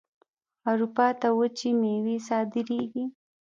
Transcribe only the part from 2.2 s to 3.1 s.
صادریږي.